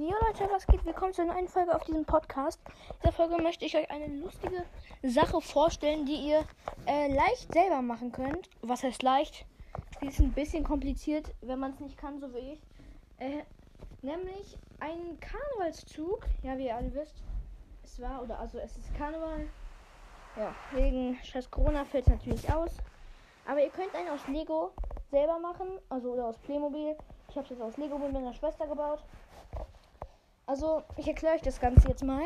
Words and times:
Jo 0.00 0.14
Leute, 0.26 0.50
was 0.50 0.66
geht? 0.66 0.82
Willkommen 0.86 1.12
zu 1.12 1.20
einer 1.20 1.34
neuen 1.34 1.46
Folge 1.46 1.74
auf 1.74 1.84
diesem 1.84 2.06
Podcast. 2.06 2.58
In 2.66 2.94
dieser 3.02 3.12
Folge 3.12 3.36
möchte 3.42 3.66
ich 3.66 3.76
euch 3.76 3.90
eine 3.90 4.06
lustige 4.06 4.64
Sache 5.02 5.42
vorstellen, 5.42 6.06
die 6.06 6.14
ihr 6.14 6.42
äh, 6.86 7.14
leicht 7.14 7.52
selber 7.52 7.82
machen 7.82 8.10
könnt. 8.10 8.48
Was 8.62 8.82
heißt 8.82 9.02
leicht? 9.02 9.44
Die 10.00 10.06
ist 10.06 10.18
ein 10.18 10.32
bisschen 10.32 10.64
kompliziert, 10.64 11.34
wenn 11.42 11.58
man 11.58 11.72
es 11.72 11.80
nicht 11.80 11.98
kann, 11.98 12.18
so 12.18 12.32
wie 12.32 12.54
ich. 12.54 12.60
Äh, 13.18 13.42
nämlich 14.00 14.56
ein 14.78 15.20
Karnevalszug. 15.20 16.26
Ja, 16.42 16.56
wie 16.56 16.68
ihr 16.68 16.76
alle 16.76 16.94
wisst, 16.94 17.22
es 17.84 18.00
war, 18.00 18.22
oder 18.22 18.38
also 18.38 18.56
es 18.56 18.78
ist 18.78 18.94
Karneval. 18.96 19.48
Ja, 20.34 20.54
wegen 20.72 21.18
scheiß 21.22 21.50
Corona 21.50 21.84
fällt 21.84 22.06
es 22.06 22.12
natürlich 22.12 22.50
aus. 22.50 22.74
Aber 23.46 23.62
ihr 23.62 23.68
könnt 23.68 23.94
einen 23.94 24.08
aus 24.08 24.26
Lego 24.28 24.72
selber 25.10 25.38
machen, 25.38 25.78
also 25.90 26.12
oder 26.12 26.24
aus 26.24 26.38
Playmobil. 26.38 26.96
Ich 27.28 27.36
habe 27.36 27.44
es 27.44 27.50
jetzt 27.50 27.60
aus 27.60 27.76
Lego 27.76 27.98
mit 27.98 28.14
meiner 28.14 28.32
Schwester 28.32 28.66
gebaut. 28.66 29.02
Also, 30.50 30.82
ich 30.96 31.06
erkläre 31.06 31.36
euch 31.36 31.42
das 31.42 31.60
Ganze 31.60 31.86
jetzt 31.86 32.02
mal. 32.02 32.24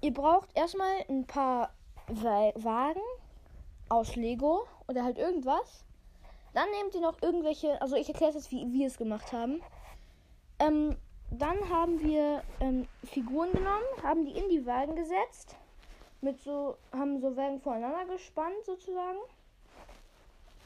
Ihr 0.00 0.14
braucht 0.14 0.48
erstmal 0.56 1.04
ein 1.08 1.26
paar 1.26 1.72
Wagen 2.06 3.00
aus 3.88 4.14
Lego 4.14 4.64
oder 4.86 5.02
halt 5.02 5.18
irgendwas. 5.18 5.84
Dann 6.54 6.70
nehmt 6.70 6.94
ihr 6.94 7.00
noch 7.00 7.20
irgendwelche, 7.20 7.82
also 7.82 7.96
ich 7.96 8.06
erkläre 8.06 8.30
es 8.30 8.36
jetzt, 8.36 8.52
wie 8.52 8.72
wir 8.72 8.86
es 8.86 8.96
gemacht 8.96 9.32
haben. 9.32 9.60
Ähm, 10.60 10.94
dann 11.32 11.68
haben 11.68 12.00
wir 12.00 12.44
ähm, 12.60 12.86
Figuren 13.02 13.50
genommen, 13.50 14.04
haben 14.04 14.24
die 14.24 14.38
in 14.38 14.48
die 14.50 14.64
Wagen 14.64 14.94
gesetzt. 14.94 15.56
Mit 16.20 16.40
so, 16.40 16.76
haben 16.92 17.20
so 17.20 17.36
Wagen 17.36 17.60
voreinander 17.60 18.04
gespannt 18.04 18.64
sozusagen. 18.66 19.18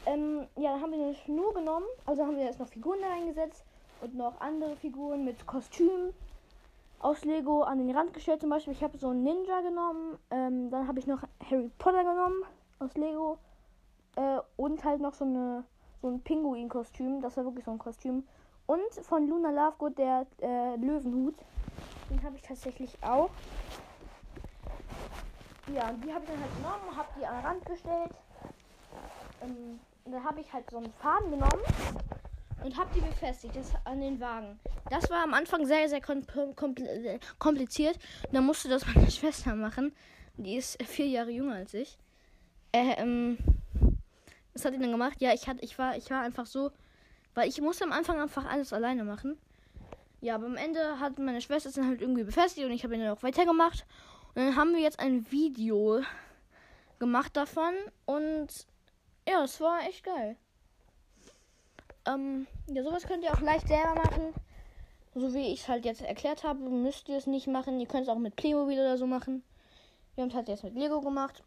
Ähm, 0.04 0.46
ja, 0.56 0.72
dann 0.72 0.82
haben 0.82 0.92
wir 0.92 1.02
eine 1.02 1.14
Schnur 1.14 1.54
genommen, 1.54 1.86
also 2.04 2.26
haben 2.26 2.36
wir 2.36 2.44
jetzt 2.44 2.60
noch 2.60 2.68
Figuren 2.68 3.00
da 3.00 3.08
reingesetzt 3.08 3.64
und 4.02 4.14
noch 4.14 4.38
andere 4.42 4.76
Figuren 4.76 5.24
mit 5.24 5.46
Kostüm 5.46 6.12
aus 7.02 7.24
Lego 7.24 7.62
an 7.62 7.78
den 7.78 7.94
Rand 7.94 8.14
gestellt. 8.14 8.40
Zum 8.40 8.50
Beispiel, 8.50 8.72
ich 8.72 8.82
habe 8.82 8.96
so 8.96 9.10
einen 9.10 9.22
Ninja 9.24 9.60
genommen, 9.60 10.18
ähm, 10.30 10.70
dann 10.70 10.88
habe 10.88 10.98
ich 10.98 11.06
noch 11.06 11.22
Harry 11.50 11.70
Potter 11.78 12.04
genommen 12.04 12.42
aus 12.78 12.94
Lego 12.94 13.38
äh, 14.16 14.38
und 14.56 14.84
halt 14.84 15.00
noch 15.00 15.14
so 15.14 15.24
eine 15.24 15.64
so 16.00 16.08
ein 16.08 16.20
Pinguin-Kostüm. 16.20 17.20
Das 17.20 17.36
war 17.36 17.44
wirklich 17.44 17.64
so 17.64 17.70
ein 17.70 17.78
Kostüm. 17.78 18.24
Und 18.66 18.92
von 19.02 19.28
Luna 19.28 19.50
Lovegood 19.50 19.98
der 19.98 20.26
äh, 20.40 20.76
Löwenhut. 20.76 21.34
Den 22.10 22.22
habe 22.22 22.36
ich 22.36 22.42
tatsächlich 22.42 22.96
auch. 23.02 23.30
Ja, 25.72 25.92
die 25.92 26.12
habe 26.12 26.24
ich 26.24 26.30
dann 26.30 26.40
halt 26.40 26.56
genommen, 26.56 26.96
habe 26.96 27.08
die 27.18 27.26
an 27.26 27.36
den 27.36 27.46
Rand 27.46 27.66
gestellt. 27.66 28.10
Ähm, 29.42 29.80
und 30.04 30.12
dann 30.12 30.24
habe 30.24 30.40
ich 30.40 30.52
halt 30.52 30.68
so 30.70 30.78
einen 30.78 30.92
Faden 30.94 31.30
genommen 31.30 31.62
und 32.64 32.76
habe 32.76 32.90
die 32.94 33.00
befestigt 33.00 33.56
das 33.56 33.72
an 33.84 34.00
den 34.00 34.20
Wagen. 34.20 34.58
Das 34.90 35.10
war 35.10 35.22
am 35.22 35.34
Anfang 35.34 35.66
sehr, 35.66 35.88
sehr 35.88 36.00
kompliziert. 36.00 37.98
Da 38.32 38.40
musste 38.40 38.68
das 38.68 38.86
meine 38.94 39.10
Schwester 39.10 39.54
machen. 39.54 39.92
Die 40.36 40.56
ist 40.56 40.82
vier 40.82 41.06
Jahre 41.06 41.30
jünger 41.30 41.54
als 41.54 41.74
ich. 41.74 41.98
Äh, 42.72 42.94
ähm, 42.96 43.38
was 44.54 44.64
hat 44.64 44.74
die 44.74 44.78
dann 44.78 44.92
gemacht? 44.92 45.20
Ja, 45.20 45.32
ich, 45.32 45.46
hatte, 45.46 45.62
ich, 45.64 45.78
war, 45.78 45.96
ich 45.96 46.10
war 46.10 46.22
einfach 46.22 46.46
so, 46.46 46.70
weil 47.34 47.48
ich 47.48 47.60
musste 47.60 47.84
am 47.84 47.92
Anfang 47.92 48.20
einfach 48.20 48.44
alles 48.46 48.72
alleine 48.72 49.04
machen. 49.04 49.38
Ja, 50.20 50.36
aber 50.36 50.46
am 50.46 50.56
Ende 50.56 51.00
hat 51.00 51.18
meine 51.18 51.40
Schwester 51.40 51.68
es 51.68 51.74
dann 51.74 51.88
halt 51.88 52.00
irgendwie 52.00 52.24
befestigt 52.24 52.66
und 52.66 52.72
ich 52.72 52.84
habe 52.84 52.94
ihn 52.94 53.00
dann 53.00 53.16
auch 53.16 53.22
weitergemacht. 53.22 53.84
Und 54.34 54.42
dann 54.42 54.56
haben 54.56 54.72
wir 54.72 54.80
jetzt 54.80 55.00
ein 55.00 55.30
Video 55.30 56.02
gemacht 56.98 57.36
davon 57.36 57.74
und 58.06 58.48
ja, 59.28 59.44
es 59.44 59.60
war 59.60 59.80
echt 59.82 60.04
geil. 60.04 60.36
Ähm, 62.06 62.46
ja, 62.68 62.82
sowas 62.82 63.06
könnt 63.06 63.24
ihr 63.24 63.32
auch 63.32 63.40
leicht 63.40 63.68
selber 63.68 63.94
machen. 63.94 64.34
So 65.14 65.34
wie 65.34 65.52
ich 65.52 65.60
es 65.60 65.68
halt 65.68 65.84
jetzt 65.84 66.00
erklärt 66.00 66.42
habe, 66.42 66.58
müsst 66.60 67.08
ihr 67.08 67.18
es 67.18 67.26
nicht 67.26 67.46
machen. 67.46 67.78
Ihr 67.78 67.86
könnt 67.86 68.04
es 68.04 68.08
auch 68.08 68.18
mit 68.18 68.36
Playmobil 68.36 68.78
oder 68.78 68.96
so 68.96 69.06
machen. 69.06 69.42
Wir 70.14 70.22
haben 70.22 70.30
es 70.30 70.34
halt 70.34 70.48
jetzt 70.48 70.64
mit 70.64 70.74
Lego 70.74 71.00
gemacht. 71.00 71.42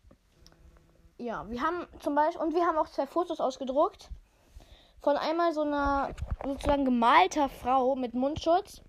Ja, 1.18 1.50
wir 1.50 1.62
haben 1.62 1.88
zum 2.00 2.14
Beispiel, 2.14 2.42
und 2.42 2.54
wir 2.54 2.66
haben 2.66 2.78
auch 2.78 2.88
zwei 2.88 3.08
Fotos 3.08 3.40
ausgedruckt. 3.40 4.10
Von 5.02 5.18
einmal 5.18 5.54
so 5.54 5.62
einer 5.62 6.14
sozusagen 6.44 6.86
gemalter 6.86 7.50
Frau 7.50 7.96
mit 7.96 8.14
Mundschutz. 8.14 8.82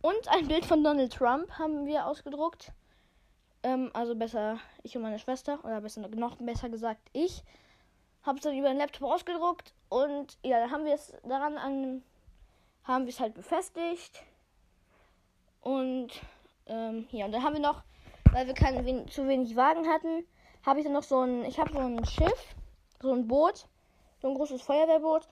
Und 0.00 0.28
ein 0.28 0.48
Bild 0.48 0.64
von 0.64 0.84
Donald 0.84 1.12
Trump 1.12 1.50
haben 1.58 1.86
wir 1.86 2.06
ausgedruckt. 2.06 2.72
Ähm, 3.62 3.90
also 3.94 4.14
besser 4.14 4.58
ich 4.82 4.96
und 4.96 5.02
meine 5.02 5.18
Schwester. 5.18 5.58
Oder 5.64 5.80
besser 5.80 6.06
noch 6.08 6.36
besser 6.36 6.68
gesagt 6.68 7.00
ich. 7.12 7.42
Habe 8.26 8.38
es 8.38 8.44
dann 8.44 8.58
über 8.58 8.68
den 8.68 8.78
Laptop 8.78 9.10
ausgedruckt. 9.10 9.72
Und 9.88 10.36
ja, 10.42 10.60
dann 10.60 10.70
haben 10.70 10.84
wir 10.84 10.94
es 10.94 11.12
daran 11.22 11.56
an. 11.56 12.02
Haben 12.84 13.06
wir 13.06 13.12
es 13.12 13.20
halt 13.20 13.34
befestigt. 13.34 14.22
Und 15.60 16.10
ähm, 16.66 17.06
ja, 17.10 17.26
und 17.26 17.32
dann 17.32 17.42
haben 17.42 17.54
wir 17.54 17.60
noch, 17.60 17.82
weil 18.32 18.46
wir 18.46 18.54
kein, 18.54 19.08
zu 19.08 19.26
wenig 19.26 19.56
Wagen 19.56 19.88
hatten, 19.88 20.24
habe 20.64 20.80
ich 20.80 20.84
dann 20.84 20.94
noch 20.94 21.02
so 21.02 21.20
ein. 21.20 21.44
Ich 21.44 21.58
habe 21.58 21.72
so 21.72 21.78
ein 21.78 22.04
Schiff, 22.04 22.54
so 23.00 23.12
ein 23.12 23.26
Boot, 23.26 23.66
so 24.20 24.28
ein 24.28 24.34
großes 24.34 24.62
Feuerwehrboot. 24.62 25.28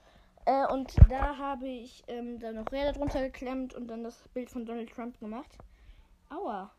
Äh, 0.46 0.66
und 0.72 0.94
da 1.08 1.36
habe 1.38 1.68
ich 1.68 2.04
ähm, 2.06 2.38
dann 2.38 2.56
noch 2.56 2.70
Räder 2.70 2.92
drunter 2.92 3.22
geklemmt 3.22 3.74
und 3.74 3.88
dann 3.88 4.04
das 4.04 4.28
Bild 4.34 4.50
von 4.50 4.66
Donald 4.66 4.90
Trump 4.90 5.18
gemacht. 5.18 5.50
Aua. 6.30 6.70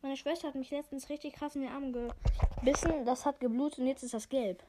Meine 0.00 0.16
Schwester 0.16 0.48
hat 0.48 0.54
mich 0.54 0.70
letztens 0.70 1.08
richtig 1.08 1.34
krass 1.34 1.56
in 1.56 1.62
den 1.62 1.72
Arm 1.72 1.92
gebissen. 1.92 3.04
Das 3.04 3.26
hat 3.26 3.40
geblutet 3.40 3.80
und 3.80 3.88
jetzt 3.88 4.04
ist 4.04 4.14
das 4.14 4.28
gelb. 4.28 4.62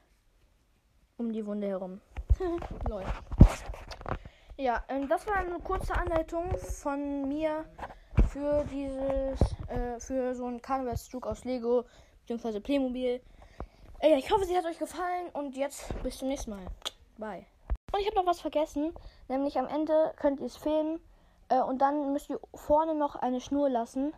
Um 1.18 1.32
die 1.32 1.46
Wunde 1.46 1.68
herum. 1.68 2.00
Lol. 2.88 3.04
Ja, 4.56 4.82
ähm, 4.88 5.08
das 5.08 5.26
war 5.28 5.36
eine 5.36 5.60
kurze 5.60 5.94
Anleitung 5.94 6.58
von 6.58 7.28
mir 7.28 7.64
für 8.28 8.64
dieses, 8.64 9.40
äh, 9.68 10.00
für 10.00 10.34
so 10.34 10.46
einen 10.46 10.60
Karnevalszug 10.60 11.24
aus 11.26 11.44
Lego 11.44 11.84
bzw. 12.26 12.58
Playmobil. 12.58 13.20
Äh, 14.00 14.18
ich 14.18 14.32
hoffe, 14.32 14.46
sie 14.46 14.56
hat 14.56 14.64
euch 14.64 14.80
gefallen 14.80 15.28
und 15.32 15.56
jetzt 15.56 15.94
bis 16.02 16.18
zum 16.18 16.26
nächsten 16.26 16.50
Mal. 16.50 16.66
Bye. 17.18 17.46
Und 17.92 18.00
ich 18.00 18.06
habe 18.06 18.16
noch 18.16 18.26
was 18.26 18.40
vergessen, 18.40 18.92
nämlich 19.28 19.56
am 19.58 19.68
Ende 19.68 20.12
könnt 20.16 20.40
ihr 20.40 20.46
es 20.46 20.56
filmen 20.56 20.98
äh, 21.50 21.60
und 21.60 21.78
dann 21.78 22.12
müsst 22.12 22.30
ihr 22.30 22.40
vorne 22.52 22.96
noch 22.96 23.14
eine 23.14 23.40
Schnur 23.40 23.70
lassen 23.70 24.12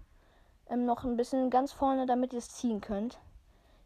ähm, 0.72 0.84
noch 0.84 1.04
ein 1.04 1.16
bisschen 1.16 1.50
ganz 1.50 1.72
vorne, 1.72 2.06
damit 2.06 2.32
ihr 2.32 2.38
es 2.38 2.50
ziehen 2.50 2.80
könnt. 2.80 3.18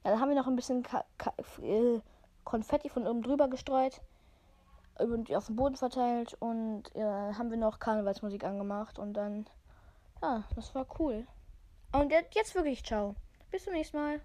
Ja, 0.05 0.13
dann 0.13 0.21
haben 0.21 0.29
wir 0.29 0.37
noch 0.37 0.47
ein 0.47 0.57
bisschen 0.57 0.83
Ka 0.83 1.05
Ka 1.19 1.33
äh, 1.63 2.01
Konfetti 2.45 2.89
von 2.89 3.07
oben 3.07 3.23
drüber 3.23 3.49
gestreut 3.49 4.01
und 4.99 5.35
auf 5.35 5.47
dem 5.47 5.57
Boden 5.57 5.77
verteilt 5.77 6.37
und 6.39 6.85
ja, 6.95 7.37
haben 7.37 7.51
wir 7.51 7.59
noch 7.59 7.79
Karnevalsmusik 7.79 8.45
angemacht 8.45 8.99
und 8.99 9.15
dann, 9.15 9.47
ja, 10.23 10.45
das 10.55 10.75
war 10.75 10.87
cool. 10.99 11.27
Und 11.93 12.13
jetzt 12.13 12.55
wirklich 12.55 12.85
ciao. 12.85 13.15
Bis 13.51 13.65
zum 13.65 13.73
nächsten 13.73 13.97
Mal. 13.97 14.21